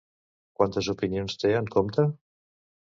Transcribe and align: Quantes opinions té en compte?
Quantes 0.59 0.89
opinions 0.95 1.39
té 1.45 1.55
en 1.61 1.71
compte? 1.79 2.11